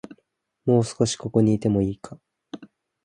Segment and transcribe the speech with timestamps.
[0.65, 2.19] もう少し、ここにいてもいいか